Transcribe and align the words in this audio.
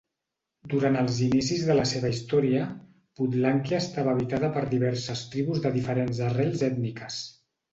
Durant 0.69 0.95
els 1.01 1.19
inicis 1.25 1.65
de 1.67 1.75
la 1.79 1.83
seva 1.91 2.09
història, 2.13 2.63
Podlàquia 3.21 3.83
estava 3.83 4.15
habitada 4.17 4.49
per 4.59 4.65
diverses 4.73 5.23
tribus 5.35 5.63
de 5.67 5.73
diferents 5.77 6.23
arrels 6.31 6.67
ètniques. 6.71 7.25